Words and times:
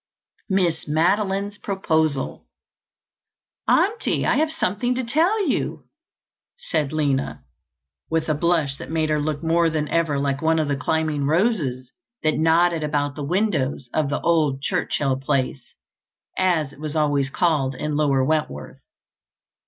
Miss 0.49 0.87
Madeline's 0.87 1.59
ProposalToC 1.59 2.41
"Auntie, 3.67 4.25
I 4.25 4.37
have 4.37 4.51
something 4.51 4.95
to 4.95 5.03
tell 5.03 5.47
you," 5.47 5.83
said 6.57 6.91
Lina, 6.91 7.43
with 8.09 8.27
a 8.27 8.33
blush 8.33 8.77
that 8.77 8.89
made 8.89 9.11
her 9.11 9.21
look 9.21 9.43
more 9.43 9.69
than 9.69 9.87
ever 9.89 10.17
like 10.17 10.41
one 10.41 10.57
of 10.57 10.67
the 10.69 10.75
climbing 10.75 11.25
roses 11.27 11.91
that 12.23 12.39
nodded 12.39 12.81
about 12.81 13.13
the 13.13 13.23
windows 13.23 13.91
of 13.93 14.09
the 14.09 14.19
"old 14.21 14.63
Churchill 14.63 15.17
place," 15.19 15.75
as 16.35 16.73
it 16.73 16.79
was 16.79 16.95
always 16.95 17.29
called 17.29 17.75
in 17.75 17.95
Lower 17.95 18.25
Wentworth. 18.25 18.79